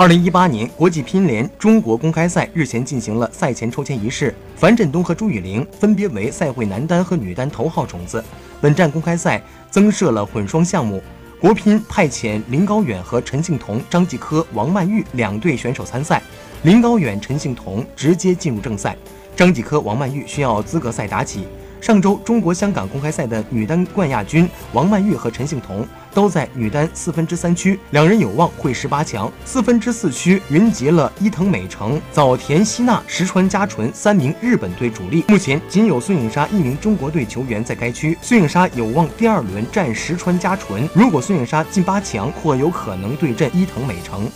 [0.00, 8.24] 二零一八年国际乒联中国公开赛日前进行了赛前抽签仪式，樊振东和朱雨玲分别为赛会男单和女单头号种子。
[8.62, 11.02] 本站公开赛增设了混双项目，
[11.38, 16.22] 国乒派遣林高远和陈幸同、张继科、王曼玉两队选手参赛，
[16.62, 18.96] 林高远、陈幸同直接进入正赛，
[19.36, 21.46] 张继科、王曼玉需要资格赛打起。
[21.80, 29.30] 上周中国香港公开赛的女单冠亚军王曼玉和陈幸同都在女单四分之三区，两人有望会师八强。
[29.44, 38.18] 四分之四区云集了伊藤美诚、早田希娜、石川佳纯三名日本队主力，目前仅有孙颖莎一名中国队球员在该区。
[38.20, 44.28] 孙颖莎有望第二轮战石川佳纯，如果孙颖莎进八强，或有可能对阵伊藤美诚。